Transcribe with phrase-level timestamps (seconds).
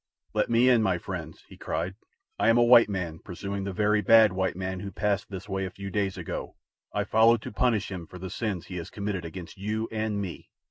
[0.33, 1.93] "Let me in, my friends!" he cried.
[2.39, 5.63] "I am a white man pursuing the very bad white man who passed this way
[5.63, 6.55] a few days ago.
[6.91, 10.49] I follow to punish him for the sins he has committed against you and me.